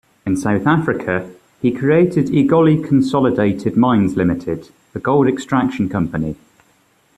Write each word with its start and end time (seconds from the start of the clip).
In 0.25 0.35
South 0.35 0.65
Africa, 0.65 1.29
he 1.61 1.69
created 1.71 2.29
Egoli 2.31 2.83
Consolidated 2.83 3.77
Mines 3.77 4.15
Limited, 4.17 4.69
a 4.95 4.99
gold 4.99 5.27
extraction 5.27 5.89
company. 5.89 6.35